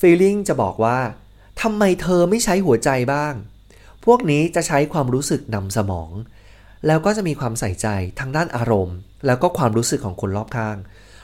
[0.00, 0.98] feeling จะบอกว่า
[1.62, 3.34] ทำไมเธอไม่ใช้หัวใจบ้าง
[4.04, 6.10] พวกนี้จะใช้ความรู้สึกนำสมอง
[6.86, 7.86] แล้วก็จะมีความใส่ใจ
[8.20, 10.76] ทางด้านอารมณ์ แล้วก็ความรู้สึกของคนรอบข้าง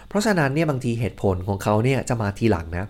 [0.09, 2.87] เพราะฉะนั้นเนี่ยบางทีเหตุผลของเขาเนี่ยจะมาทีหลังนะ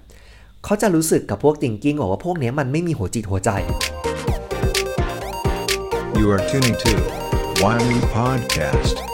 [0.65, 3.51] เขาจะรู้สึกกับพวกติงกิ้งบอกว่าพวกนี้มันไม่มีหัวจิตหัวใจ
[6.19, 6.93] You are tuning to
[7.63, 9.14] Wiley Podcast.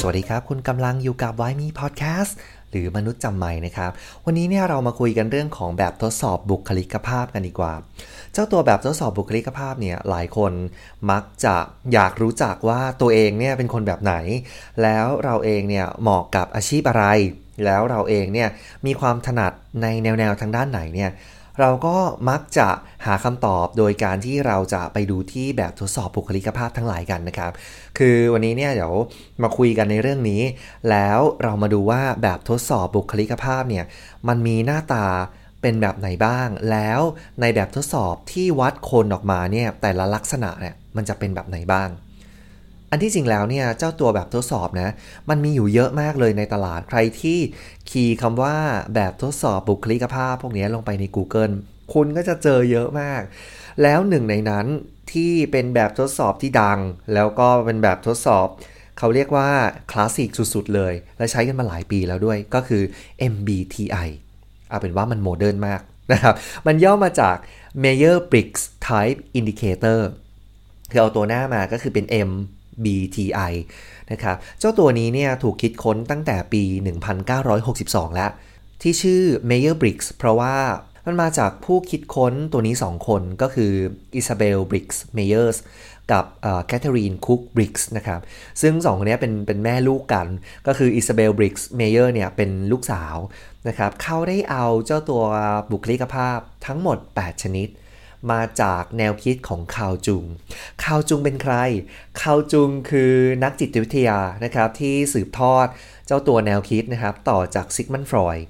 [0.00, 2.36] สวัสดีครับ คุณกำลังอยู่กับไวมีพอดแคสต์
[2.70, 3.90] หรือมนุษย์จำใหม่นะครับ
[4.24, 7.74] วันนี้เนี่ยเรามาคุยกันเรื่องของแบบทดสอบบุคลิกภาพกันดีกว่า
[8.32, 10.52] เจ้าตัวแบบทดสอบบุคลิกภาพเนี่ยหลายคน
[11.10, 11.56] มักจะ
[11.92, 14.14] อยากรู้จักว่าตัวเองเนี่ยเป็นคนแบบไหน
[14.82, 17.04] แล้วเราเองเนี่ยเหมาะกับอาชีพอะไร
[17.64, 18.48] แล้วเราเองเนี่ย
[18.86, 21.10] มีความถนัดในแนวแนวทางด้านไหนเนี่ย
[21.58, 21.96] เราก็
[22.30, 22.68] มักจะ
[23.06, 27.52] หาคำตอบโดยการที่เราจะไปดูที่แบบทดสอบบุคลิกภาพทั้งหลายกันนะครับ
[27.98, 28.94] คือวันนี้เนี่ยเดี๋ยว
[29.42, 30.42] มาคุยกันในเรื่องนี้
[30.90, 33.84] แล้วเรามาดูว่าแบบทดสอบบุคลิกภาพเนี่ย
[34.28, 35.06] มันมีหน้าตา
[35.62, 37.00] เป็นแบบไหนบ้าง แล้ว
[37.40, 41.88] ในแบบทดสอบที่วัดคนออกมาเนี่ยแต่ละลักษณะเนี่ยมันจะเป็นแบบไหนบ้าง
[42.90, 44.88] อันที่จริงแล้วเนี่ยเจ้าตัวแบบทดสอบนะ
[45.28, 47.38] มันมีอยู่เยอะมากเลยในตลาดใครที่
[47.90, 48.56] คีย์คำว่า
[48.94, 51.54] แบบทดสอบบุคลิกภาพ พวกนี้ลงไปใน Google
[51.92, 53.22] คุณก็จะเจอเยอะมาก
[53.82, 54.66] แล้วหนึ่งในนั้น
[55.12, 56.78] ที่เป็นแบบทดสอบที่ดัง
[57.14, 58.46] แล้วก็เป็นแบบทดสอบ
[58.98, 59.48] เขาเรียกว่า
[59.90, 62.82] คลาสสิกสุดๆเลย และใช้กันมาหลายปีแล้วด้วยก็คือ
[63.32, 64.08] MBTI
[64.68, 65.80] เอาเป็นว่ามันโมเดิร์นมาก
[66.12, 66.34] นะครับ
[66.66, 67.36] มันย่อมาจาก
[67.82, 70.00] Meyer Briggs Type Indicator
[70.90, 72.30] คือเอาตัวหน้ามาก็คือเป็น M
[72.84, 73.52] BTI
[74.12, 76.62] นะครับ เจ้าตัวนี้เนี่ยถูกคิดค้นตั้งแต่ปี
[77.40, 78.30] 1962 แล้ว
[78.82, 80.56] ที่ชื่อ Myers Briggs เพราะว่า
[81.06, 83.72] มันมาจากผู้คิดค้นตัวนี้ 2 คนก็คือ
[84.14, 85.58] อิซาเบลบริกส์เมเยอร์ส
[86.12, 86.24] กับ
[86.66, 88.20] แคทเธอรีนคุกบริกส์นะครับ
[88.62, 90.26] ซึ่งสองคนนี้เป็นเป็นแม่ลูกกัน
[90.66, 93.16] ก็คืออิซาเบลบริกส์เมเยอร์เนี่ยเป็นลูกสาว
[93.68, 95.22] นะครับเขาได้เอาเจ้าตัว
[95.72, 97.68] บุคลิกภาพทั้งหมด 8 ชนิด
[98.30, 100.24] มาจากแนวคิดของคาร์ล จุง
[100.84, 101.54] คาร์ล จุงเป็นใคร
[102.20, 105.66] คาร์ล จุงคือนักจิตวิทยานะครับที่สืบทอด
[106.06, 108.44] เจ้าตัวแนวคิดนะครับต่อจากซิกมันฟรอยด์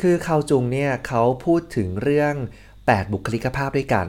[0.00, 2.34] คือคาวจุงเนี่ยเขาพูดถึงเรื่อง
[2.74, 4.08] 8 บุคลิกภาพด้วยกัน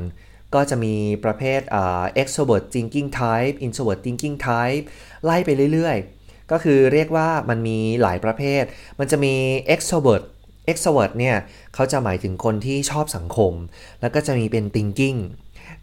[0.55, 4.83] ก็จะมีประเภทอ่า extrovert thinking type introvert thinking type
[5.23, 8.63] ไล่ไปเรื่อยๆ ก็คือเรียกว่ามันมีหลายประเภท
[8.99, 9.35] มันจะมี
[9.73, 10.23] extrovert
[10.71, 11.35] extrovert เนี่ย
[11.73, 13.53] เขาจะหมายถึงคนที่ชอบสังคม
[14.01, 15.19] แล้วก็จะมีเป็น thinking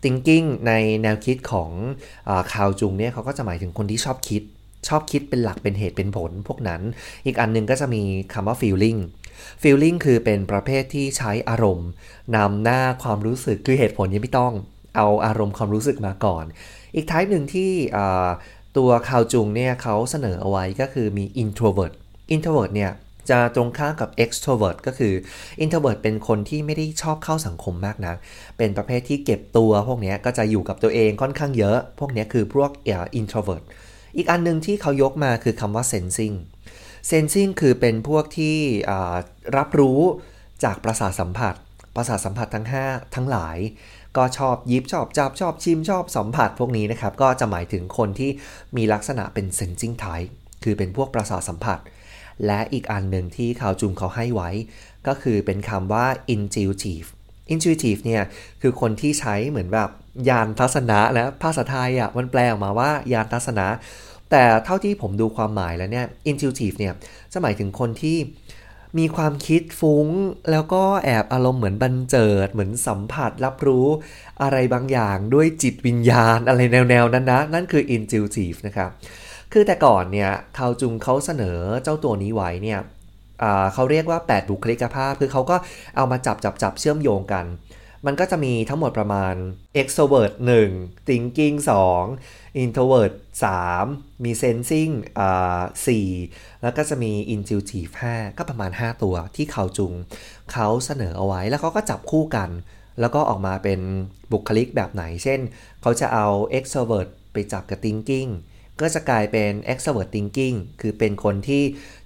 [0.03, 0.73] thinking ใน
[1.03, 1.71] แนวคิดของ
[2.53, 4.43] คาวจุงเนี่ยเขาก็จะหมายถึงคนที่ชอบคิด
[4.89, 6.83] ชอบคิดเป็นหลักเป็นเหตุเป็นผลพวกนั้น
[7.27, 8.03] อีกอันนึงก็จะมี
[8.33, 8.99] คำว่า feeling
[9.63, 11.89] feeling คือเป็นประเภทที่ใช้อารมณ์
[12.37, 14.55] นำหน้าความรู้สึกคือเหตุผลยังไม่ต้อง
[14.97, 16.45] เอาอารมณ์ความรู้สึกมาก่อน
[16.95, 17.71] อีก type หนึ่งที่
[18.77, 21.95] ตัวคาวจุงเนี่ยเขาเสนอเอาไว้ก็คือมี introvert
[22.35, 22.93] introvert เนี่ย
[23.31, 25.15] จะตรงข้ามกับ extrovert ก็คือ
[25.63, 28.15] introvert เป็นคนที่ไม่ได้ชอบเข้าสังคมมากนะ
[28.59, 32.71] เป็นประเภทที่เก็บตัวพวกนี้ก็จะอยู่กับตัวเองค่อนข้างเยอะ พวกนี้คือพวก
[33.21, 33.65] introvert
[34.17, 36.37] อีกอันนึงที่เขายกมาคือคำว่า sensing
[37.11, 38.57] sensing คือเป็นพวกที่
[39.57, 40.01] รับรู้
[40.65, 41.55] จากประสาทสัมผัส
[41.97, 43.59] ประสาทสัมผัสทั้ง 5 ทั้งหลาย
[44.17, 48.31] ก็ชอบยิบชอบจับชอบชิมชอบสัมผัสพวกนี้นะครับ ก็จะหมายถึงคนที่
[48.77, 50.31] มีลักษณะเป็น sensing type
[50.65, 51.79] คือเป็นพวกประสาทสัมผัส
[52.47, 54.51] และอีกอันหนึ่งที่ข่าวจุงเขาให้ไว้
[55.07, 57.09] ก็คือเป็นคำว่า intuitive
[57.55, 58.23] intuitive เนี่ย
[58.63, 59.91] คือคนที่ใช้เหมือนแบบ
[60.29, 63.67] ยานทัศนะนะภาษาไทยอะมันแปลออกมาว่ายานทัศนะ
[64.31, 66.95] แต่เท่าที่ผมดูความหมายแล้วเนี่ย intuitive เนี่ย
[67.33, 68.19] จะหมายถึงคนที่
[68.99, 70.07] มีความคิดฟุง้ง
[70.51, 73.87] แล้วก็แอบอารมณ์เหมือนบันเจิด เหมือนสัมผัสรับรู้
[74.43, 78.91] อะไรบางอย่างด้วยจิตวิญญาณอะไรแนวๆ นั้นนะ นั่นคือ intuitive นะครับ
[79.57, 82.81] คือแต่ก่อนเนี่ยคาวจุงเขาเสนอเจ้าตัวนี้ไว้เนี่ย
[83.73, 85.57] เขาเรียกว่า 8 บุคลิกภาพ คือเขาก็
[85.97, 87.47] เอามาจับจับจับเชื่อมโยงกัน
[88.07, 89.35] มันก็จะมีทั้งหมดประมาณ
[89.81, 90.33] extrovert
[90.71, 91.57] 1 thinking
[92.09, 93.13] 2 introvert
[93.69, 95.61] 3 มี sensing อ่า
[96.13, 99.93] 4แล้วก็จะมี intuitive 5 ก็ประมาณ 5 ตัวที่เขาจุง
[100.53, 102.51] เขาเสนอเอาไว้แล้วเขาก็จับคู่กัน
[103.01, 103.81] แล้วก็ออกมาเป็น
[104.33, 105.41] บุคลิกแบบไหน เช่น
[105.83, 106.27] เขาจะเอา
[106.59, 108.31] extrovert ไปจับกับ thinking
[108.81, 111.63] ก็จะกลายเป็น extrovert thinking คือเป็นคนที่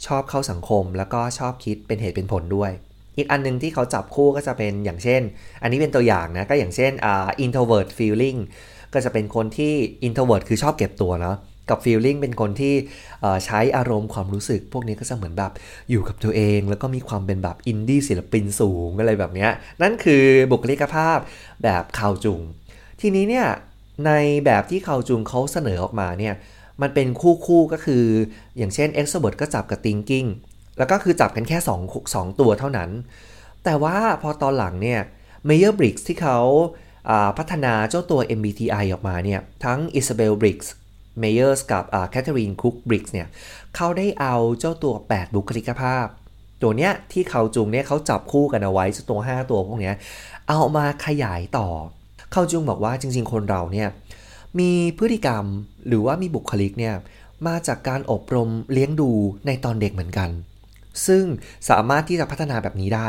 [0.06, 2.70] ชอบเข้าสังคม แล้วก็ชอบคิดเป็นเหตุเป็นผลด้วย
[3.16, 5.22] อีกอันนึงที่เขาจับคู่ก็จะเป็นอย่างเช่น
[5.62, 8.38] อันนี้เป็นตัวอย่างนะ ก็อย่างเช่นอ่า introvert feeling
[8.92, 9.74] ก็จะเป็นคนที่
[10.06, 11.36] introvert คือชอบเก็บตัวเนาะ
[11.70, 12.74] กับ feeling เป็นคนที่
[13.44, 15.52] ใช้อารมณ์ความรู้สึก พวกนี้ก็จะเหมือนแบบ
[15.90, 19.46] อยู่กับตัวเอง แล้วก็มีความเป็นแบบอินดี้ศิลปินสูงอะไรแบบนี้
[19.82, 21.18] นั่นคือบุคลิกภาพ
[21.62, 22.40] แบบคาวจุง
[23.00, 23.48] ทีนี้เนี่ย
[24.06, 24.12] ใน
[24.44, 26.34] แบบที่คาวจุงเขาเสนอออกมาเนี่ย
[26.82, 28.04] มันเป็นคู่คู่ก็คือ
[28.58, 30.28] อย่างเช่น extrovert ก็จับกับ thinking
[30.78, 32.90] แล้วก็คือจับกันแค่2 2ตัวเท่านั้น
[33.64, 35.00] แต่ว่าพอตอนหลังเนี่ย
[35.48, 36.38] m a y e r Briggs ที่เขา
[37.38, 40.68] พัฒนาเจ้าตัว MBTI ออกมาเนี่ย ทั้ง Isabel Briggs
[41.22, 43.28] Mayers กับ Catherine Cook Briggs เนี่ย
[43.76, 46.06] เขาได้เอาเจ้าตัว 8 บุคลิกภาพ
[46.62, 49.94] ตัวเนี้ยที่เขาจุงเนี่ยเขาจับคู่กันเอาไว้เจ้าตัว 5 ตัวพวกเนี้ย
[50.48, 51.68] เอามาขยายต่อ
[52.32, 53.88] เขาจุงบอกว่าจริง ๆ คนเราเนี่ย
[54.58, 55.44] มีพฤติกรรม
[55.86, 56.94] หรือว่ามีบุคลิกเนี่ย
[57.46, 59.10] มาจากการอบรมเลี้ยงดู
[59.46, 60.30] ในตอนเด็กเหมือนกัน
[61.06, 61.24] ซึ่ง
[61.70, 63.08] สามารถที่จะพัฒนาแบบนี้ได้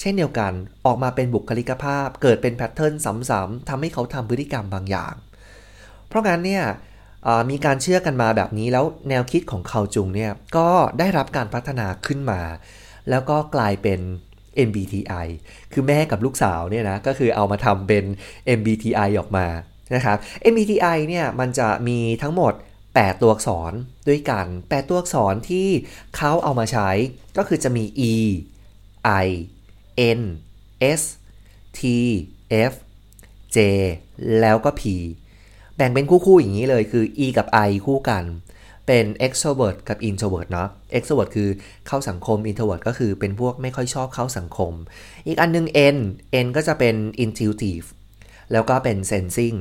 [0.00, 0.52] เช่นเดียวกัน
[0.86, 2.94] ออกมาเป็นบุคลิกภาพ เกิดเป็นแพทเทิร์น
[3.30, 5.14] ซ้ำๆทำให้เขาทำพฤติกรรมบางอย่าง
[6.08, 6.64] เพราะงั้นเนี่ย
[7.50, 10.68] มีการเชื่อกันมาแบบนี้แล้วแนวคิดของเขาจุงเนี่ยก็
[10.98, 12.40] ได้รับการพัฒนาขึ้นมา
[13.10, 14.00] แล้วก็กลายเป็น
[14.68, 15.26] MBTI
[15.72, 18.04] คือแม่กับลูกสาวเนี่ยนะก็คือเอามาทำเป็น
[18.58, 19.46] MBTI ออกมา
[19.94, 20.16] นะครับ
[20.52, 22.52] MBTI เนี่ยมันจะมีทั้งหมด
[22.86, 23.72] 8 ตัวอักษร
[24.08, 25.68] ด้วยกัน 8 ตัวอักษรที่
[26.16, 26.90] เขาเอามาใช้
[27.36, 28.14] ก็คือจะมี E
[29.24, 29.26] I
[30.18, 30.20] N
[31.00, 31.02] S
[31.78, 31.80] T
[32.70, 32.72] F
[33.54, 33.58] J
[34.40, 34.82] แล้วก็ P
[35.76, 38.24] แบ่งเป็นคู่ ๆ อย่างนี้เลยคือ E กับ I คู่กัน
[38.86, 41.48] เป็น extrovert กับ introvert เนาะ extrovert คือ
[41.86, 44.72] เข้าสังคม introvert ก็คือเป็นพวกไม่ค่อยชอบเข้าสังคม
[45.26, 45.98] อีกอันนึง N
[46.44, 47.86] N ก็จะเป็น intuitive
[48.52, 49.56] แล้วก็เป็น sensing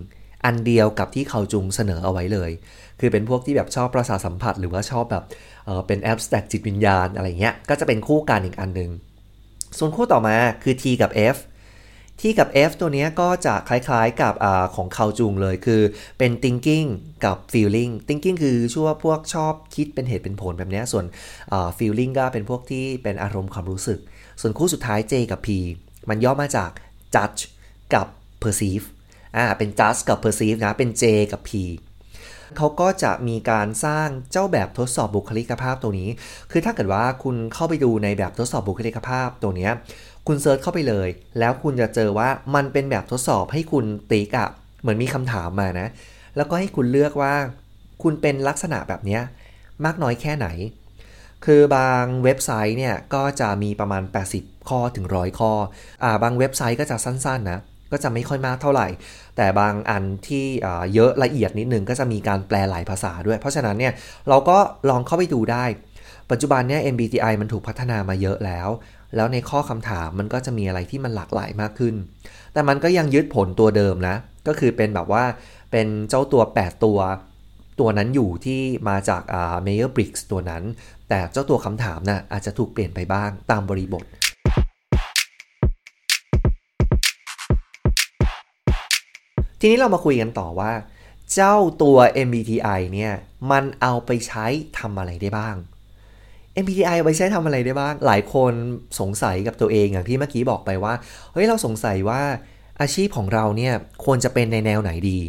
[0.45, 2.51] อันเดียวกับที่เขาจุงเสนอเอาไว้เลย
[2.99, 5.23] คือเป็นพวกที่แบบชอบประสาสัมผัส หรือว่าชอบแบบ
[5.65, 8.91] เเป็น abstract จิตวิญญาณอะไรเงี้ย ก็จะเป็นคู่กันอีกอันหนึ่ง
[9.77, 11.37] ส่วนคู่ต่อมาคือ T กับ F
[12.19, 14.45] T กับ F ตัวนี้ก็จะคล้ายๆกับอ
[14.75, 15.81] ของเขาจุงเลยคือ
[16.17, 16.87] เป็น thinking
[17.25, 21.05] กับ feeling thinking คือชั่วพวกชอบคิดเป็นเหตุเป็นผลแบบนี้ส่วน
[21.77, 23.99] feeling ก็เป็นพวกที่เป็นอารมณ์ความรู้สึก
[24.41, 25.47] ส่วนคู่สุดท้าย J กับ P
[26.09, 26.71] มันย่อมาจาก
[27.15, 27.41] judge
[27.93, 28.07] กับ
[28.43, 28.85] perceive
[29.37, 31.51] อ่าเป็น just กับ perceive นะ เป็น J กับ P
[32.57, 36.09] เขาก็จะมีการสร้างเจ้าแบบทดสอบบุคลิกภาพตัวนี้
[36.51, 39.69] คือถ้าเกิดว่าคุณเข้าไปดูในแบบทดสอบบุคลิกภาพตัวนี้
[40.27, 44.49] คุณเซิร์ชเข้าไปเลย แล้วคุณจะเจอว่ามันเป็นแบบทดสอบให้คุณติ๊กอะ
[44.81, 45.87] เหมือนมีคำถามมานะ
[46.35, 47.33] แล้วก็ให้คุณเลือกว่า
[48.03, 49.19] คุณเป็นลักษณะแบบนี้
[49.85, 50.47] มากน้อยแค่ไหน
[51.45, 54.03] คือบางเว็บไซต์เนี่ยก็จะมีประมาณ
[54.35, 55.51] 80 ข้อถึงร้อยข้อ
[56.03, 57.59] อ่า บางเว็บไซต์ก็จะสั้นๆนะ
[57.91, 58.87] ก็จะไม่ค่อยมากเท่าไหร่
[59.37, 60.45] แต่บางอันที่
[60.93, 63.93] เยอะละเอียดนิดนึงก็จะมีการแปลหลายภาษาด้วย เพราะฉะนั้นเนี่ย
[64.29, 64.57] เราก็
[64.89, 65.65] ลองเข้าไปดูได้
[66.31, 68.69] ปัจจุบันเนี่ย MBTI มันถูกพัฒนามาเยอะแล้ว
[69.15, 71.95] แล้วในข้อคำถามมันก็จะมีอะไรที่มันหลากหลายมากขึ้น
[72.53, 74.15] แต่มันก็ยังยึดผลตัวเดิมนะ
[74.47, 75.23] ก็คือเป็นแบบว่า
[75.71, 76.99] เป็นเจ้าตัว 8 ตัว
[77.79, 79.21] ตัวนั้นอยู่ที่มาจาก
[79.65, 80.63] Mayer Briggs ตัวนั้น
[81.09, 84.05] แต่เจ้าตัวคำถามนะ่ะอาจจะถูกเปลี่ยนไปบ้างตามบริบท
[89.63, 90.71] ทีนี้เรามาคุยกันต่อว่า
[91.33, 91.97] เจ้าตัว
[92.27, 93.13] MBTI เนี่ย
[93.51, 94.45] มันเอาไปใช้
[94.79, 95.55] ทำอะไรได้บ้าง
[96.63, 98.53] MBTI เอาไปใช้ทำอะไรได้บ้าง หลายคน
[98.99, 100.93] สงสัยกับตัวเองอย่างที่เมื่อกี้บอกไปว่า
[101.33, 102.21] เฮ้ยเราสงสัยว่า
[102.81, 103.73] อาชีพของเราเนี่ย
[104.05, 105.19] ควรจะเป็นในแนวไหนดี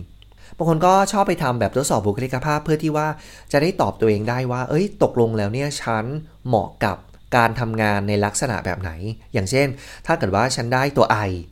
[0.56, 3.08] บางคนก็ชอบไปทำแบบทดสอบบุคลิกภาพเพื่อที่ว่า
[3.52, 6.05] จะได้ตอบตัวเองได้ว่า เอ้ย ตกลงแล้วเนี่ยฉัน
[6.46, 6.96] เหมาะกับ
[7.37, 8.90] การทำงานในลักษณะแบบไหน
[9.32, 9.67] อย่างเช่น
[10.06, 11.51] ถ้าเกิดว่าฉันได้ตัว I อะ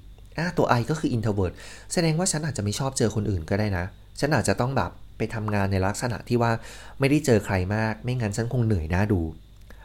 [0.59, 1.55] ตัว I ก็คือ introvert
[1.93, 3.85] แสดงว่าฉันอาจจะไม่ชอบเจอคนอื่นก็ได้นะ
[4.21, 6.53] ฉันอาจจะต้องแบบไปทำงานในลักษณะที่ว่า
[6.99, 9.21] ไม่ได้เจอใครมาก ไม่งั้นฉันคงเหนื่อยน่าดู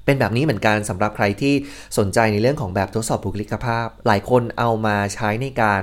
[0.06, 1.54] เป็นแบบนี้เหมือนกันสำหรับใครที่
[1.98, 5.82] สนใจในเรื่องของแบบทดสอบบุคลิกภาพ หลายคนเอามาใช้ในการ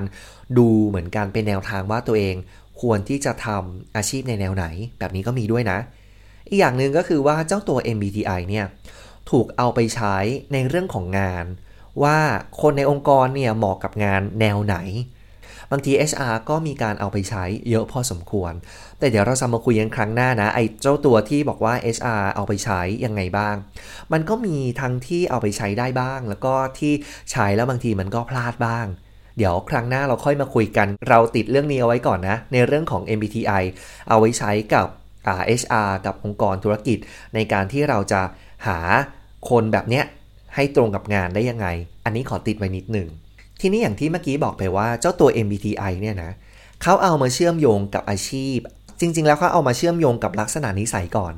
[0.58, 2.34] ดูเหมือนกันเป็นแนวทางว่าตัวเอง
[2.80, 4.66] ควรที่จะทำอาชีพในแนวไหน
[4.98, 5.78] แบบนี้ก็มีด้วยนะ
[6.48, 8.66] อีกอย่างหนึ่งก็คือว่าเจ้าตัว MBTI เนี่ย
[9.30, 10.16] ถูกเอาไปใช้
[10.52, 11.44] ในเรื่องของงาน
[12.02, 12.18] ว่า
[12.60, 14.76] คนในองค์กรเนี่ยเหมาะกับงานแนวไหน
[15.70, 18.52] บางที HR ก็มีการเอาไปใช้เยอะพอสมควร
[18.98, 23.56] แต่เดี๋ยวเราจะมาคุยกันครั้งหน้านะ ไอ้เจ้าตัวที่บอกว่า HR เอาไปใช้ยังไงบ้าง
[24.12, 26.92] มันก็มีทั้งที่เอาไปใช้ได้บ้าง แล้วก็ที่
[27.30, 28.86] ใช้แล้วบางทีมันก็พลาดบ้าง
[29.38, 33.62] เดี๋ยวครั้งหน้าเราค่อยมาคุยกัน เราติดเรื่องนี้เอาไว้ก่อนนะ ในเรื่องของ MBTI
[34.08, 34.86] เอาไว้ใช้กับ
[35.60, 36.98] HR กับองค์กรธุรกิจ
[37.34, 38.22] ในการที่เราจะ
[38.66, 38.78] หา
[39.50, 40.04] คนแบบเนี้ย
[40.54, 41.66] ให้ตรงกับงานได้ยังไง
[42.04, 43.08] อันนี้ขอติดไว้นิดหนึ่ง
[43.60, 46.32] ทีนี้อย่างที่เมื่อกี้บอกไปว่าเจ้าตัว MBTI เนี่ยนะ
[46.82, 48.58] เขาเอามาเชื่อมโยงกับอาชีพ
[49.00, 51.34] จริง ๆ แล้วเขาเอามาเชื่อมโยงกับลักษณะนิสัยก่อน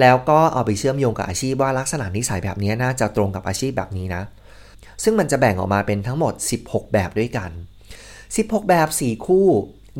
[0.00, 4.22] แล้วก็เอาไปเชื่อมโยงกับอาชีพว่าลักษณะนิสัยแบบนี้น่าจะตรงกับอาชีพแบบนี้นะ
[5.02, 7.50] ซึ่งมันจะแบ่งออกมาเป็นทั้งหมด 16 แบบด้วยกัน
[8.10, 9.48] 16 แบบ 4 คู่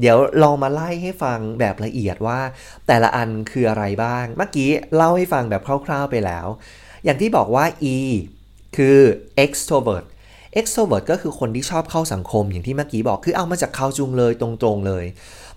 [0.01, 2.41] เดี๋ยวลองมาไล่ให้ฟังแบบละเอียดว่า
[2.87, 6.47] แต่ละอันคืออะไรบ้าง เมื่อกี้เล่าให้ฟังแบบคร่าวๆไปแล้ว
[7.05, 7.97] อย่างที่บอกว่า E
[8.77, 8.99] คือ
[9.45, 10.07] extrovert
[10.61, 15.05] extrovert ก็คือคนที่ชอบเข้าสังคมอย่างที่เมื่อกี้บอกคือเอามาจากเขาจุงเลยตรงๆเลย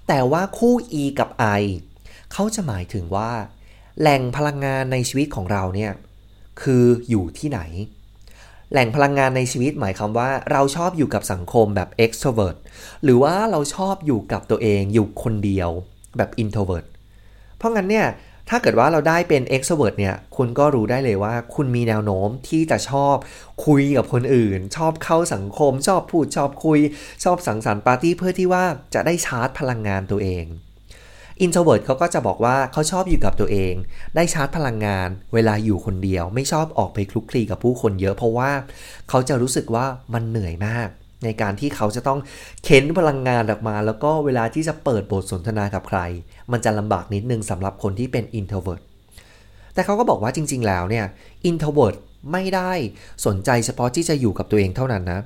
[0.08, 1.64] แต่ว่าคู่ E กับ I
[2.34, 3.32] เขาจะหมายถึงว่า
[4.00, 5.94] แหล่งพลังงานในชีวิตของเราเนี่ย
[6.62, 7.60] คืออยู่ที่ไหน
[8.72, 12.58] แหล่งพลังงานในชีวิตหมายความว่า เราชอบอยู่กับสังคมแบบ extrovert
[13.04, 15.70] หรือว่าเราชอบอยู่กับตัวเองอยู่คนเดียว
[16.18, 16.86] แบบ introvert
[17.58, 18.08] เพราะงั้นเนี่ย
[18.50, 23.16] ถ้าเกิดว่าเราได้เป็น extrovert เนี่ย คุณก็รู้ได้เลยว่า คุณมีแนวโน้มที่จะชอบ
[23.66, 26.80] คุยกับคนอื่น ชอบเข้าสังคม ชอบพูดชอบคุย
[27.24, 28.64] ชอบสังสรรค์ปาร์ตี้เพื่อที่ว่า
[28.94, 30.46] จะได้ชาร์จพลังงานตัวเอง
[31.46, 33.74] introvert เขาก็จะบอกว่าเขาชอบอยู่กับตัวเอง
[34.16, 38.52] ได้ชาร์จพลังงาน เวลาอยู่คนเดียว ไม่ชอบออกไปคลุกคลีกับผู้คนเยอะเพราะว่า
[39.10, 40.90] เขาจะรู้สึกว่ามันเหนื่อยมาก
[41.24, 42.20] ในการที่เขาจะต้อง
[42.64, 46.00] เข็นพลังงานออกมา แล้วก็เวลาที่จะเปิดบทสนทนากับใคร
[46.52, 48.82] มันจะลำบากนิดนึงสำหรับคนที่เป็น introvert
[49.74, 51.06] แต่เขาก็บอกว่าจริง ๆ แล้วเนี่ย
[51.50, 51.96] introvert
[52.32, 52.72] ไม่ได้
[53.26, 55.22] สนใจเฉพาะที่จะอยู่กับตัวเองเท่านั้นนะ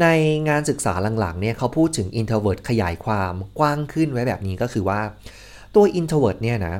[0.00, 0.06] ใน
[0.48, 5.00] งานศึกษาหลังๆเนี่ยเขาพูดถึง introvert ขยายความกว้างขึ้นไว้แบบนี้ก็คือว่า
[5.74, 6.76] ตัว introvert เนี่ยนะ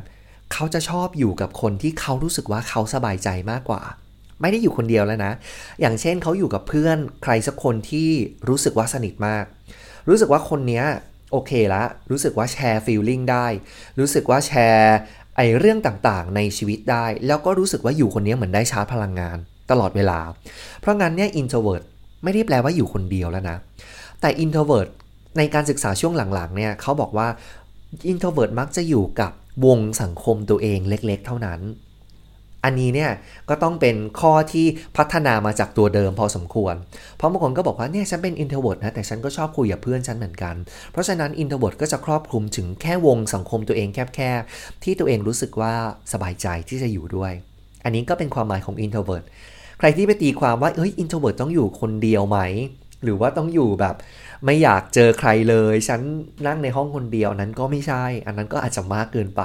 [0.53, 3.83] เขาจะชอบอยู่กับคนที่เขารู้สึกว่าเขาสบายใจมากกว่า
[4.41, 5.33] ไม่ได้อยู่คนเดียวแล้วนะ
[5.81, 8.09] อย่างเช่นเขาอยู่กับเพื่อนใครสักคนที่
[8.49, 9.45] รู้สึกว่าสนิทมาก
[10.09, 10.85] รู้สึกว่าคนเนี้ย
[11.33, 13.47] โอเคละรู้สึกว่าแชร์ฟีลลิ่งได้
[13.99, 14.97] รู้สึกว่าแชร์
[15.37, 19.39] ไอเรื่องต่างๆ ในชีวิตได้ แล้วก็รู้สึกว่าอยู่คนนี้เหมือนได้ชาร์จพลังงาน
[19.71, 20.21] ตลอดเวลา
[20.81, 21.83] เพราะงั้นเนี่ย introvert
[22.25, 23.57] ไม่ได้แปลว่าอยู่คนเดียวแล้วนะ
[24.21, 24.89] แต่ introvert
[25.39, 27.29] ในการศึกษาช่วงหลังๆเนี่ยเขาบอกว่า
[28.13, 29.33] introvert มักจะอยู่กับ
[29.67, 31.61] วงสังคมตัวเองเล็ก ๆ เท่านั้น
[32.65, 33.11] อันนี้เนี่ย
[33.49, 36.75] ก็ต้องเป็นข้อที่พัฒนามาจากตัวเดิมพอสมควร
[37.17, 40.55] เพราะบางคนก็บอกว่าเนี่ยฉันเป็น introvert นะแต่ฉันก็ชอบคุยกับเพื่อนฉันเหมือนกัน
[40.93, 45.73] เพราะฉะนั้น introvert ก็จะครอบคลุมถึงแค่วงสังคมตัวเองแคบๆที่ตัวเองรู้สึกว่า
[46.13, 47.33] สบายใจที่จะอยู่ด้วย
[47.85, 49.25] อันนี้ก็เป็นความหมายของ introvert
[49.79, 52.39] ใครที่ไปตีความว่าเฮ้ย introvert ต้องอยู่คนเดียวไหม
[53.05, 53.95] หรือว่าต้องอยู่แบบ
[54.45, 56.01] ไม่อยากเจอใครเลย ฉัน
[56.47, 59.43] นั่งในห้องคนเดียวนั้นก็ไม่ใช่ อันนั้นก็อาจจะมากเกินไป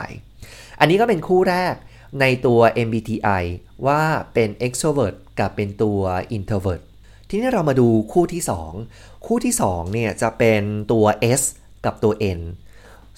[0.79, 1.75] อันนี้ก็เป็นคู่แรก
[2.19, 3.43] ในตัว MBTI
[3.87, 4.01] ว่า
[4.33, 5.99] เป็น extrovert กับเป็นตัว
[6.37, 6.81] introvert
[7.29, 8.41] ทีนี้เรามาดูคู่ที่
[8.85, 11.05] 2 คู่ที่ 2 เนี่ยจะเป็นตัว
[11.39, 11.41] S
[11.85, 12.39] กับตัว N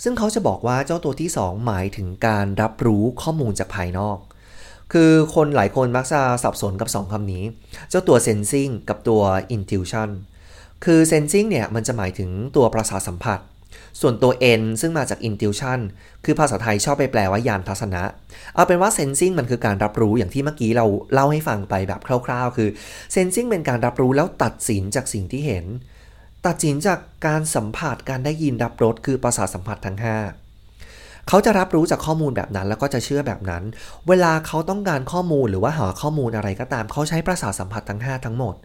[0.03, 4.17] ซึ่งเขาจะบอกว่าเจ้าตัวที่ 2 หมายถึงการรับรู้ข้อมูลจากภายนอก
[4.93, 7.43] คือคนหลายคนมักจะสับสนกับ 2คำนี้
[7.89, 9.21] เจ้าตัว sensing กับตัว
[9.55, 10.09] intuition
[10.85, 13.39] คือ sensing เนี่ยมันจะหมายถึงตัวประสาทสัมผัส
[14.01, 15.79] ส่วนตัว N ซึ่งมาจาก intuition
[16.25, 18.03] คือภาษาไทยชอบไปแปลว่ายานทัศนะ
[18.55, 22.69] เอาเป็นว่า sensing มันคือการรับรู้อย่างที่เมื่อกี้เราเล่าให้ฟังไปแบบคร่าวๆ คือ
[23.15, 25.65] sensing เป็นการรับรู้แล้วตัดสินจากสิ่งที่เห็น
[26.45, 33.63] ตัดสินจากการสัมผัสการได้ยินรับรสคือประสาทสัมผัสทั้ง 5 เขาจะรับรู้จากข้อมูลแบบนั้นแล้วก็จะเชื่อแบบนั้น
[34.07, 38.55] เวลาเขาต้องการข้อมูลหรือว่าหาข้อมูลอะไรก็ตาม เขาใช้ประสาทสัมผัสทั้ง 5 ทั้งหมด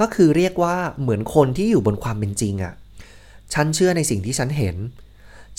[0.00, 2.74] ก็คือเรียกว่าเหมือนคนที่อยู่บนความเป็นจริงอะ่ะ
[3.54, 4.76] ฉันเชื่อในสิ่งที่ฉันเห็น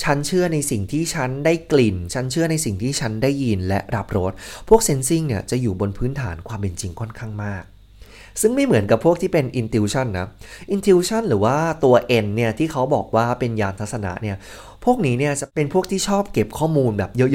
[0.03, 4.31] ฉันเชื่อในสิ่งที่ฉันได้กลิ่น ฉันเชื่อในสิ่งที่ฉันได้ยินและรับรส
[4.69, 7.63] พวกเซนซิงเนี่ยจะอยู่บนพื้นฐานความเป็นจริงค่อนข้างมาก
[8.41, 10.27] ซึ่งไม่เหมือนกับพวกที่เป็น intuition นะ
[10.75, 14.37] intuition หรือว่าตัว N เนี่ยที่เขาบอกว่าเป็นยานทัศนะเนี่ย
[14.85, 17.27] พวกนี้เนี่ยจะเป็นพวกที่ชอบเก็บข้อมูลแบบเยอ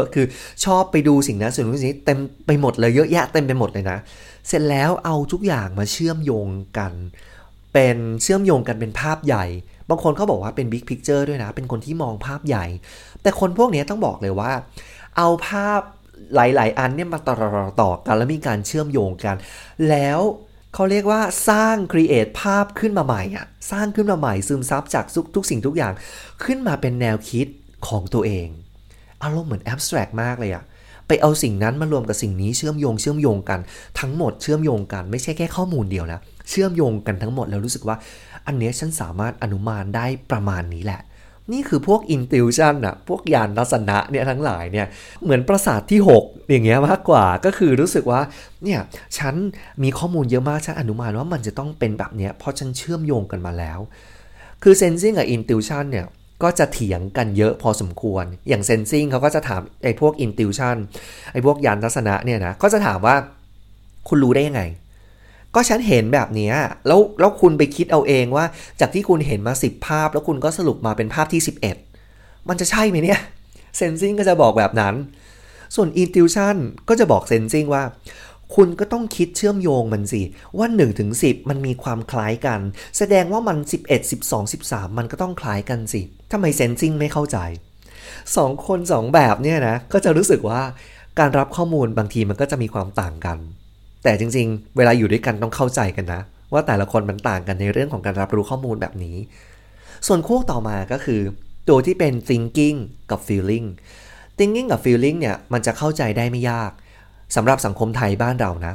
[0.00, 0.26] ะๆๆๆคือ
[0.64, 3.98] ชอบไปดูสิ่งนั้นสิ่งนู้นสิ่งนี้เต็มไปหมดเลยเยอะแยะเต็มไปหมดเลยนะ
[4.48, 6.92] เสร็จแล้วเอาทุกอย่างมาเชื่อมโยงกัน
[7.72, 9.44] เป็นเชื่อมโยงกันเป็นภาพใหญ่
[9.92, 12.66] บางคนเขาบอกว่าเป็น big picture ด้วยนะ เป็นคนที่มองภาพใหญ่
[13.22, 14.52] แต่คนพวกนี้ต้องบอกเลยว่า
[15.16, 15.80] เอาภาพ
[16.34, 17.34] หลาย ๆ อันเนี่ยมาต่อ
[17.80, 19.36] ต่อกันแล้วมีการเชื่อมโยงกัน
[19.88, 20.20] แล้ว
[20.74, 25.92] เขาเรียกว่าสร้าง create ภาพขึ้นมาใหม่อะสร้างขึ้นมาใหม่ซึมซับจากทุกทุกสิ่งทุกอย่าง
[26.44, 27.46] ขึ้นมาเป็นแนวคิด
[27.88, 28.46] ของตัวเอง
[29.22, 30.64] อารมณ์เหมือน abstract มากเลยอะ
[31.08, 33.60] ไปเอาสิ่งนั้นมารวมกับสิ่งนี้เชื่อมโยงเชื่อมโยงกัน
[34.00, 37.96] ทั้งหมดเชื่อมโยงกัน ไม่ใช่แค่ข้อมูลเดียวนะ เชื่อมโยงกันทั้งหมดแล้วรู้สึกว่า
[38.46, 41.02] อันเนี้ยฉันสามารถอนุมานได้ประมาณนี้แหละ
[41.52, 44.86] นี่คือพวก intuition อะพวกยานทัศนะเนี่ยทั้งหลายเนี่ย
[45.22, 48.20] เหมือนประสาทที่ 6 อย่างเงี้ยมากกว่าก็คือรู้สึกว่า
[48.64, 48.80] เนี่ย
[49.18, 49.34] ฉัน
[49.82, 53.78] มีข้อมูลเยอะมากฉันอนุมานว่ามันจะต้องเป็นแบบเนี้ยเพราะฉันเชื่อมโยงกันมาแล้ว
[54.62, 56.06] คือ sensing กับ intuition เนี่ย
[56.42, 60.76] ก็จะเถียงกันเยอะพอสมควร อย่าง sensing เขาก็จะถามไอ้พวก intuition
[61.32, 63.16] ไอ้พวกยานทัศนะเนี่ยนะ ก็จะถามว่า
[64.08, 64.62] คุณรู้ได้ยังไง
[65.54, 66.52] ก็ฉันเห็นแบบนี้
[66.86, 68.44] แล้วแล้วคุณไปคิดเอาเองว่า
[68.80, 71.40] จากที่คุณเห็นมา 10 ภาพ แล้วคุณก็สรุปมาเป็นภาพที่
[71.94, 73.20] 11 มันจะใช่ไหมเนี่ย
[73.78, 74.94] sensing ก็จะบอกแบบนั้น
[75.74, 76.56] ส่วน intuition
[76.88, 77.82] ก็จะบอก sensing ว่า
[78.54, 80.22] คุณก็ต้องคิดเชื่อมโยงมันสิ
[80.58, 82.60] ว่า1ถึง10 มันมีความคล้ายกัน
[82.98, 83.56] แสดงว่ามัน
[83.86, 86.00] 11 12 13 มันก็ต้องคล้ายกันสิ
[86.32, 87.38] ทำไม sensing ไม่เข้าใจ
[88.02, 90.62] 2คน2แบบเนี่ยนะก็จะรู้สึกว่า
[91.18, 93.38] การรับข้อมูลบางทีมันก็จะมีความต่างกัน
[94.02, 96.20] แต่จริง ๆ เวลาอยู่ด้วยกันต้องเข้าใจกันนะ
[96.52, 99.16] ว่าแต่ละคนมันต่างกันในเรื่องของการรับรู้ข้อมูลแบบนี้
[100.06, 101.20] ส่วนคู่ต่อมาก็คือ
[101.68, 102.78] ตัวที่เป็น thinking
[103.10, 103.66] กับ feeling
[104.38, 106.70] thinking กับ feeling เนี่ยมันจะเข้าใจได้ไม่ยาก
[107.36, 108.74] สำหรับสังคมไทยบ้านเรานะ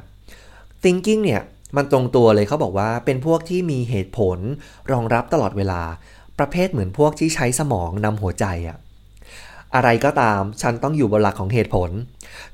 [0.84, 1.41] thinking เนี่ย
[1.77, 4.39] มันตรงตัวเลยเขาบอกว่าเป็นพวกที่มีเหตุผล
[4.91, 5.81] รองรับตลอดเวลา
[6.39, 8.77] ประเภทเหมือนพวกที่ใช้สมองนำหัวใจอะ
[9.75, 11.89] อะไรก็ตามฉันต้องอยู่บนหลักของเหตุผล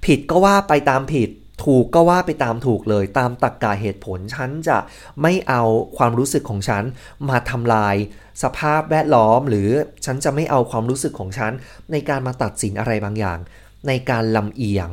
[0.06, 1.30] ผิดก็ว่าไปตามผิด
[1.64, 4.78] ถูกก็ว่าไปตามถูกเลยตามตรรกกะเหตุผล ฉันจะ
[5.22, 5.64] ไม่เอา
[5.98, 6.84] ความรู้สึกของฉัน
[7.30, 7.96] มาทำลาย
[8.44, 9.70] สภาพแวดล้อม หรือ
[10.06, 11.52] ฉันจะไม่เอาความรู้สึกของฉัน
[11.92, 13.40] ในการมาตัดสินอะไรบางอย่าง
[13.88, 14.90] ในการลำเอียง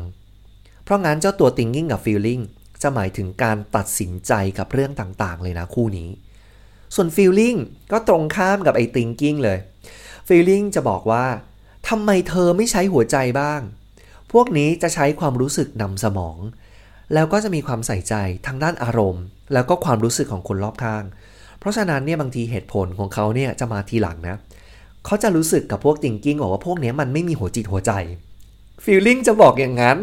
[0.85, 2.43] เพราะงั้นเจ้าตัว thinking กับ feeling
[2.83, 6.09] จะหมายถึงการตัดสินใจกับเรื่องต่างๆ เลยนะคู่นี้
[6.95, 7.59] ส่วน feeling
[7.93, 9.59] ก็ตรงข้ามกับไอ้ thinking เลย
[10.29, 11.27] feeling จะบอกว่า
[11.89, 13.61] ทำไมเธอไม่ใช้หัวใจบ้าง
[14.33, 16.39] พวกนี้จะใช้ความรู้สึกนำสมอง
[17.15, 18.15] แล้วก็จะมีความใส่ใจ
[18.47, 21.05] ทางด้านอารมณ์ แล้วก็ความรู้สึกของคนรอบข้าง
[21.59, 24.37] เพราะฉะนั้นเนี่ยบางทีเหตุผลของเขาเนี่ยจะมาทีหลังนะ
[25.07, 27.93] เขาจะรู้สึกกับพวก thinking บอกว่าพวกนี้มันไม่มีหัวจิตหัวใจ
[28.85, 29.99] feeling จะบอกอย่างนั้น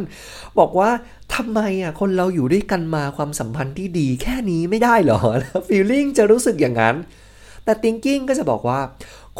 [0.59, 0.89] บอกว่า
[1.35, 5.19] ทำไมอะคนเราอยู่ด้วยกันมาความสัมพันธ์ที่ดีแค่นี้ไม่ได้หรอ
[5.69, 6.95] feeling จะรู้สึกอย่างนั้น
[7.63, 8.79] แต่ thinking ก็จะบอกว่า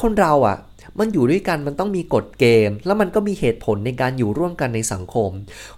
[0.02, 0.58] คนเราอะ
[1.00, 5.32] มันอยู่ด้วยกันมันต้องมีกฎเกณฑ์ แล้วมันก็มีเหตุผลในการอยู่ร่วมกันในสังคม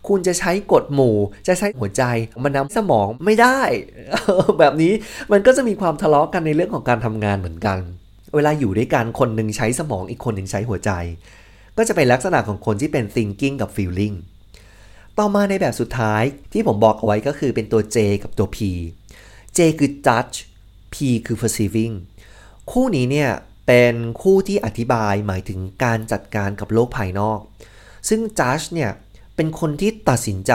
[0.08, 1.16] คุณจะใช้กฎหมู่
[1.48, 2.04] จะใช้หัวใจ
[2.44, 3.60] มันนำสมองไม่ได้
[4.60, 4.94] แบบนี้
[5.32, 7.80] มันก็จะมีความทะเลาะกันในเรื่องของการทำงานเหมือนกัน
[8.36, 10.92] เวลาอยู่ด้วยกันคนหนึ่งใช้สมองอีกคนหนึ่งใช้หัวใจ
[11.78, 14.16] ก็จะเป็นลักษณะของคนที่เป็น thinking กับ feeling
[15.18, 16.24] ต่อมาในแบบสุดท้าย
[16.54, 18.58] ที่ผมบอกเอาไว้ก็คือเป็นตัว J กับตัว P
[19.58, 20.38] J คือ judge
[20.94, 21.94] P คือ perceiving
[22.72, 23.30] คู่นี้เนี่ย
[23.72, 27.40] เป็นคู่ที่อธิบายหมายถึงการจัดการกับโลกภายนอก
[28.10, 28.92] ซึ่งจัชเนี่ย
[29.36, 30.54] เป็นคนที่ตัดสินใจ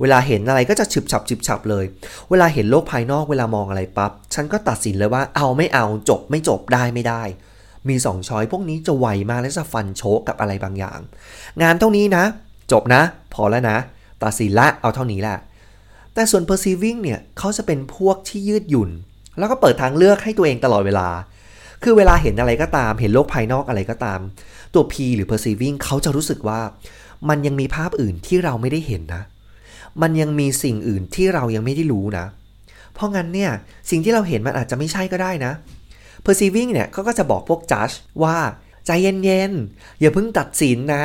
[0.00, 1.84] เวลาเห็นอะไรก็จะฉึบฉับฉึบฉับเลย
[2.30, 7.22] เวลาเห็นโลกภายนอกเวลามองอะไรปับ๊บฉันก็ตัดสินเลยว่าเอาไม่เอาจบไม่จบได้ไม่ได้
[7.88, 10.98] มีสองช้อยพวกนี้จะไวมากและจะฟันโชกกับอะไรบางอย่าง
[11.62, 12.24] งานเท่านี้นะ
[12.72, 13.02] จบนะ
[13.34, 13.78] พอแล้วนะ
[14.24, 15.38] ตัดสินละเอาเท่านี้แหละ
[16.14, 18.90] แต่ส่วน perceiving เนี่ยเขาจะเป็นพวกที่ยืดหยุ่น
[19.38, 21.08] แล้วก็เปิดทางเลือกให้ตัวเองตลอดเวลา
[21.82, 24.20] คือเวลาเห็นอะไรก็ตาม เห็นโลกภายนอกอะไรก็ตาม
[24.74, 26.60] ตัว P หรือ perceiving เขาจะรู้สึกว่า
[27.28, 29.22] มันยังมีภาพอื่นที่เราไม่ได้เห็นนะ
[30.02, 32.26] มันยังมีสิ่งอื่นที่เรายังไม่ได้รู้นะ
[32.94, 33.50] เพราะงั้นเนี่ย
[33.90, 35.52] สิ่งที่เราเห็นมันอาจจะไม่ใช่ก็ได้นะ
[36.24, 38.36] perceiving เนี่ยก็จะบอกพวก judge ว่า
[38.86, 38.90] ใจ
[39.24, 41.04] เย็นๆ อย่าเพิ่งตัดสินนะ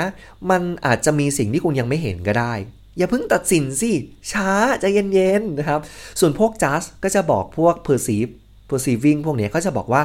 [0.49, 2.53] มันอาจจะมีสิ่งที่คุณยังไม่เห็นก็ได้
[2.97, 3.91] อย่าเพิ่งตัดสินสิ
[4.31, 5.79] ช้าใจเย็นๆ นะครับ
[6.19, 8.31] ส่วนพวก judge ก็จะบอกพวก perceive
[8.71, 10.01] perceiving พวกนี้เขาจะบอกว่า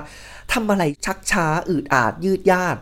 [0.53, 2.77] ทำอะไรชักช้าอืดอาดยืดยาด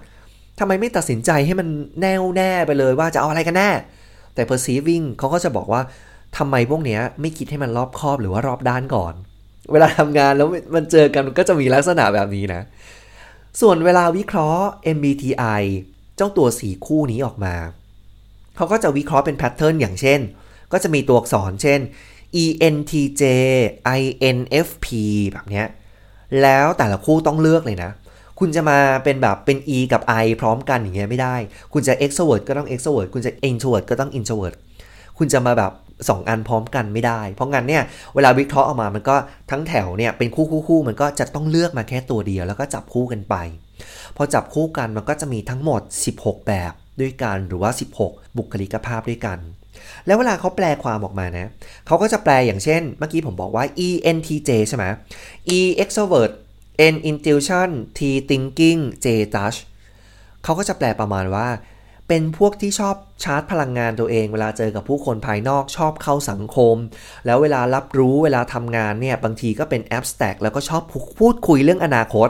[0.58, 1.68] ทำไมไม่ตัดสินใจให้มัน
[2.00, 3.70] แน่วแน่ไปเลยว่าจะเอาอะไรกันแน่
[4.34, 5.82] แต่ perceiving เขาก็จะบอกว่า
[6.38, 9.14] ทำไมพวกนี้ไม่คิดให้มันรอบคอบหรือว่ารอบด้านก่อน
[9.72, 12.62] เวลาทำงานแล้วมันเจอกันก็จะมีลักษณะแบบนี้นะ
[13.60, 14.66] ส่วนเวลาวิเคราะห์
[14.96, 15.62] MBTI
[16.16, 17.54] เจ้าตัวสีคู่นี้ออกมา
[18.56, 20.20] เขาก็จะวิเคราะห์เป็นแพทเทิร์นอย่างเช่น
[20.72, 21.80] ก็จะมีตัวอักษรเช่น
[22.42, 23.22] ENTJ
[24.00, 24.86] INFP
[25.32, 25.66] แบบเนี้ย
[26.42, 27.90] แล้วแต่ละคู่ต้องเลือกเลยนะ
[28.40, 31.36] คุณจะมาเป็นแบบเป็น E กับ I พร้อมกันอย่างเงี้ยไม่ได้
[31.72, 34.56] คุณจะ extrovert ก็ต้อง extrovert คุณจะ introvert ก็ต้อง introvert
[35.18, 35.72] คุณจะมาแบบ
[36.06, 37.82] 2 อันพร้อมกันไม่ได้ เพราะงั้นเนี่ย
[38.14, 39.16] เวลาวิเคราะห์ออกมามันก็
[39.50, 43.34] ทั้งแถวเนี่ยเป็นคู่คู่คู่มันก็จะต้องเลือกมาแค่ตัวเดียว แล้วก็จับคู่กันไป
[44.16, 45.82] พอจับคู่กันมันก็จะมีทั้งหมด
[46.16, 47.70] 16 แบบด้วยกันหรือว่า
[48.04, 49.38] 16 บุคลิกภาพด้วยกัน
[50.06, 51.48] แล้วเวลาเขาแปลความออกมานะ
[51.86, 54.84] เขาก็จะแปลอย่างเช่น เมื่อกี้ผมบอกว่า ENTJ ใช่ไหม
[55.56, 56.32] E extrovert
[56.94, 59.58] N intuition T thinking J touch
[60.44, 61.48] เขาก็จะแปลประมาณว่า
[62.08, 66.76] เป็นพวกที่ชอบชาร์จพลังงานตัวเอง เวลาเจอกับผู้คนภายนอกชอบเข้าสังคม
[67.26, 70.82] แล้วเวลารับรู้เวลาทำงานเนี่ย บางทีก็เป็น abstract แล้วก็ชอบ
[71.20, 72.28] พูดคุยเรื่องอนาคต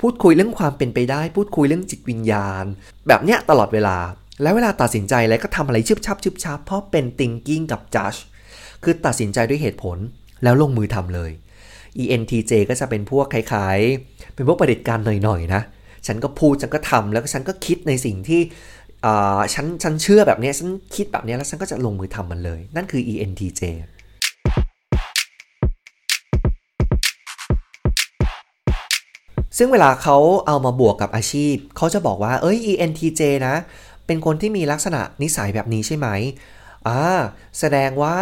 [0.00, 2.64] พูดคุยเรื่องความเป็นไปได้ พูดคุยเรื่องจิตวิญญาณ
[3.08, 3.96] แบบเนี้ยตลอดเวลา
[4.42, 8.18] แล้วเวลาตัดสินใจแล้วก็ทำอะไรชึบชับชึบชับเพราะเป็น thinking กับ judge
[8.84, 9.98] คือตัดสินใจด้วยเหตุผล
[10.42, 11.30] แล้วลงมือทำเลย
[12.02, 15.62] ENTJ ก็จะเป็นพวกคล้ายๆ เป็นพวกประเด็จการหน่อยๆนะ
[16.06, 18.40] ฉันก็พูดฉันก็ทำแล้วก็ฉันก็คิดในสิ่งที่
[19.54, 23.62] ฉันฉันเชื่อแบบนี้ฉันคิดแบบนี้แล้วฉันก็จะลงมือทำมันเลย นั่นคือ ENTJ
[29.58, 33.54] ซึ่งเวลาเขาเอามาบวกกับอาชีพ เขาจะบอกว่า เอ้ย ENTJ นะ
[34.10, 36.08] เป็นคนที่มีลักษณะนิสัยแบบนี้ใช่ไหม
[36.88, 37.02] อ่า
[37.58, 38.16] แสดงว่า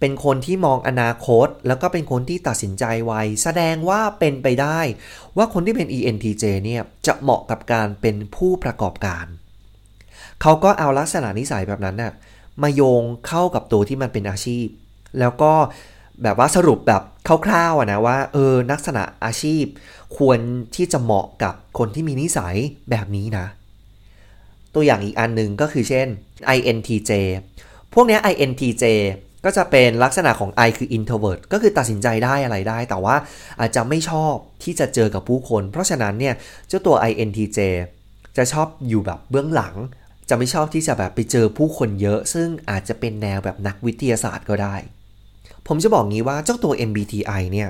[0.00, 4.80] เป็นคนที่มองอนาคต แล้วก็เป็นคนที่ตัดสินใจไว แสดงว่าเป็นไปได้
[5.36, 9.26] ว่าคนที่เป็น ENTJ เนี่ยจะเหมาะกับการเป็นผู้ประกอบการ
[10.42, 12.12] เขาก็เอาลักษณะนิสัยแบบนั้นน่ะ
[12.62, 14.66] มาโยงเข้ากับตัวที่มันเป็นอาชีพ
[15.18, 15.52] แล้วก็
[16.22, 17.02] แบบว่าสรุปแบบ
[17.46, 19.64] คร่าวๆนะว่าเออลักษณะอาชีพ
[20.18, 20.38] ควร
[20.76, 22.56] ที่จะเหมาะกับคนที่มีนิสัย
[22.90, 23.46] แบบนี้นะ
[24.74, 26.08] ตัวอย่างอีกอันหนึ่งก็คือเช่น
[26.56, 27.10] INTJ
[27.94, 28.84] พวกนี้ INTJ
[29.44, 33.16] ก็จะเป็นลักษณะของ I คือ introvert ก็คือตัดสินใจได้อะไรได้ แต่ว่า
[33.60, 36.34] อาจจะไม่ชอบที่จะเจอกับผู้คน เพราะฉะนั้นเนี่ย
[36.68, 37.58] เจ้าตัว INTJ
[38.36, 39.74] จะชอบอยู่แบบเบื้องหลัง
[40.28, 44.76] จะไม่ชอบที่จะแบบไปเจอผู้คนเยอะ ซึ่งอาจจะเป็นแนวแบบนักวิทยาศาสตร์ก็ได้
[45.68, 47.68] ผมจะบอกงี้ว่าเจ้าตัว MBTI เนี่ย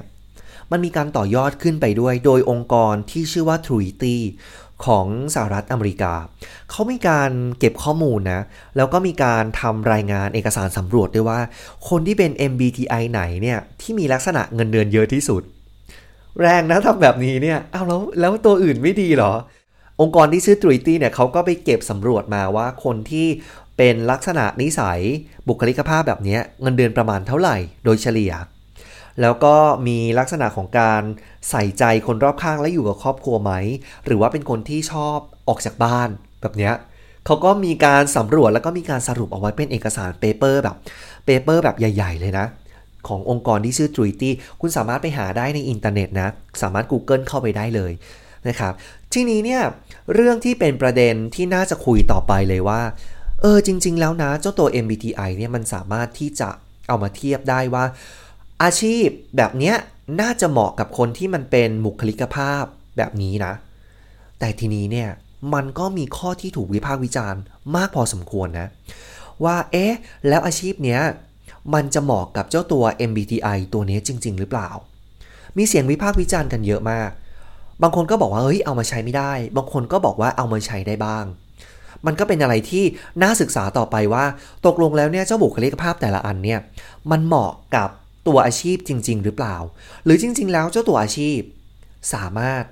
[0.73, 4.17] มันมีการต่อยอดขึ้นไปด้วย โดยองค์กรที่ชื่อว่า Truity
[4.85, 6.15] ของสหรัฐอเมริกา
[6.71, 8.43] เขามีการเก็บข้อมูลนะ
[8.77, 11.41] แล้วก็มีการทำรายงานเอกสารสำรวจด้วยว่า
[11.89, 15.43] คนที่เป็น MBTI ไหนเนี่ย ที่มีลักษณะเงินเดือนเยอะที่สุด
[16.41, 19.33] แรงนะทำแบบนี้เนี่ย เอาแล้วแล้วตัวอื่นไม่ดีหรอ
[20.01, 23.27] องค์กรที่ชื่อ Truity เนี่ยเขาก็ไปเก็บสำรวจมาว่าคนที่
[23.77, 25.01] เป็นลักษณะนิสัย
[25.49, 28.33] บุคลิกภาพแบบนี้เงินเดือนประมาณเท่าไหร่ โดยเฉลี่ย
[29.21, 29.55] แล้วก็
[29.87, 31.03] มีลักษณะของการ
[31.51, 33.53] ใส่ใจคนรอบข้างและอยู่กับครอบครัวไหม
[34.07, 36.09] หรือว่าเป็นคนที่ชอบออกจากบ้าน
[36.43, 36.75] แบบเนี้ย
[37.27, 40.77] เขาก็มีการสำรวจแล้วก็มีการสรุปเอาไว้เป็นเอกสาร paper แบบ
[41.27, 42.47] paper แบบใหญ่ ๆ เลยนะ
[43.09, 46.29] ขององค์กรที่ชื่อ Truity คุณสามารถไปหาได้ในอินเทอร์เน็ตนะ
[46.63, 47.93] สามารถ Google เข้าไปได้เลย
[48.49, 48.73] นะครับ
[49.13, 49.63] ทีนี้เนี่ย
[50.15, 52.81] เรื่องที่เป็นประเด็นที่น่าจะคุยต่อไปเลยว่า
[53.41, 56.49] เออจริง ๆ แล้วนะ เจ้าตัว MBTI เนี่ยมันสามารถที่จะ
[56.89, 57.85] เอามาเทียบได้ว่า
[58.63, 59.77] อาชีพแบบเนี้ย
[60.21, 62.65] น่าจะเหมาะกับคนที่มันเป็นบุคลิกภาพ
[62.97, 63.53] แบบนี้นะ
[64.39, 65.11] แต่ทีนี้เนี่ย
[65.55, 67.41] มันก็มีข้อที่ถูกวิพากษ์วิจารณ์
[67.77, 68.69] มากพอสมควรนะ
[69.45, 69.95] ว่าเอ๊ะ
[70.29, 71.01] แล้วอาชีพเนี้ย
[71.75, 74.71] มันจะเหมาะกับเจ้าตัว MBTI ตัวนี้จริง ๆ หรือเปล่า
[75.57, 77.11] มีเสียงวิพากษ์วิจารณ์กันเยอะมาก
[77.83, 81.25] บางคนก็บอกว่าเฮ้ยเอามาใช้ไม่ได้ บางคนก็บอกว่าเอามาใช้ได้บ้าง
[82.07, 82.85] มันก็เป็นอะไรที่
[83.23, 84.25] น่าศึกษาต่อไปว่า
[84.67, 86.61] ตกลงแล้วเนี่ยเจ้าบุคลิกภาพแต่ละอันเนี่ย
[87.11, 87.89] มันเหมาะกับ
[88.27, 89.57] ตัวอาชีพจริง ๆ หรือเปล่า
[90.05, 91.39] หรือจริง ๆ แล้วเจ้าตัวอาชีพ
[92.15, 92.63] สามารถ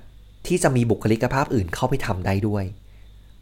[0.47, 2.65] ที่จะมีบุคลิกภาพอื่นเข้าไปทำได้ด้วย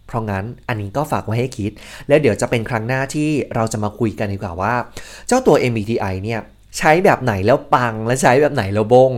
[0.07, 1.71] เพราะงั้นอันนี้ก็ฝากไว้ให้คิด
[2.07, 4.75] แล้วเดี๋ยวจะเป็นครั้งหน้าที่เราจะมาคุยกันดีกว่าว่า
[5.27, 6.39] เจ้าตัว MBTI เนี่ย
[6.77, 9.11] ใช้แบบไหนแล้วปังและใช้แบบไหนแล้วบง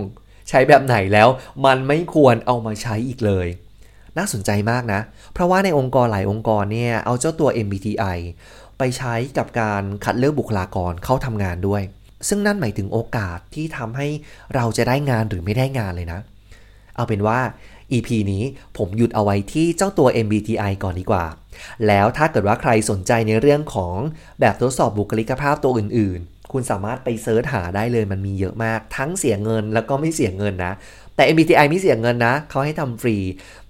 [0.50, 1.28] ใช้แบบไหนแล้ว
[1.66, 3.48] มันไม่ควรเอามาใช้อีกเลย
[4.18, 5.02] น่าสนใจมากนะ
[5.34, 8.18] เพราะว่าในองค์กรหลายองค์กรเนี่ยเอาเจ้าตัว MBTI
[8.78, 11.82] ไปใช้กับการคัดเลือกบุคลากรเข้าทำงานด้วย
[12.28, 14.08] ซึ่งนั่นหมายถึงโอกาสที่ทำให้
[14.56, 16.20] เราจะได้งานหรือไม่ได้งานเลยนะ
[16.96, 17.40] เอาเป็นว่า
[17.92, 18.44] EP นี้
[18.78, 21.26] ผมหยุดเอาไว้ที่เจ้าตัว MBTI ก่อนดีกว่า
[21.88, 23.98] แล้วถ้าเกิดว่าใครสนใจในเรื่องของ
[24.40, 30.74] แบบทดสอบบุคลิกภาพตัวอื่นๆ คุณสามารถไปเซิร์ชหาได้เลยมันมีเยอะมาก ทั้งเสียเงินแล้วก็ไม่เสียเงินนะ
[31.16, 33.18] แต่ MBTI ไม่เสียเงินนะ เขาให้ทำฟรี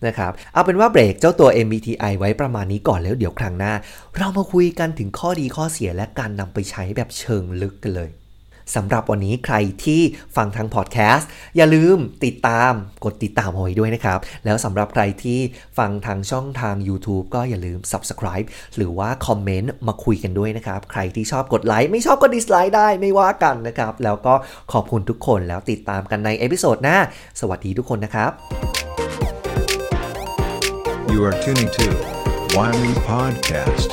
[0.06, 3.74] นะครับ เอาเป็นว่าเบรกเจ้าตัว MBTI ไว้ประมาณนี้ก่อนแล้วเดี๋ยวครั้งหน้า
[4.18, 8.10] เรามาคุยกันถึงข้อดีข้อเสียและการนำไปใช้แบบเชิงลึกกันเลย
[8.76, 9.56] สำหรับวันนี้ใคร
[9.86, 10.02] ที่
[10.36, 12.74] ฟังทางพอดแคสต์อย่าลืมติดตาม
[13.06, 15.40] กดติดตามเอาไว้ด้วยนะครับ แล้วสำหรับใครที่
[15.78, 24.34] ฟังทางช่องทาง YouTube ก็อย่าลืม Subscribe หรือว่าคอมเมนต์มาคุยกันด้วยนะครับ ใครที่ชอบกดไลค์ไม่ชอบก็ dislike ได้ไม่ว่ากันนะครับ แล้วก็
[24.74, 26.98] ขอบคุณทุกคนแล้วติดตามกันใน episode หน้า
[27.40, 28.32] สวัสดีทุกคนนะครับ
[31.12, 31.86] You are tuning to
[32.56, 33.90] Wiley Podcast.